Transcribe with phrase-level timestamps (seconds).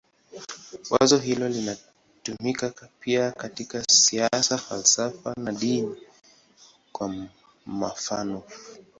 [0.89, 5.95] Wazo hilo linatumika pia katika siasa, falsafa na dini,
[6.91, 7.15] kwa
[7.65, 8.77] mfanof.